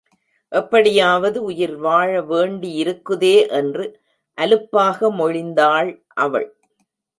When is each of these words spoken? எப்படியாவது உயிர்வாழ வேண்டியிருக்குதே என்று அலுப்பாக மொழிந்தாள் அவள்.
எப்படியாவது 0.51 1.39
உயிர்வாழ 1.49 2.09
வேண்டியிருக்குதே 2.31 3.35
என்று 3.51 3.85
அலுப்பாக 4.37 5.11
மொழிந்தாள் 5.11 5.91
அவள். 6.19 6.49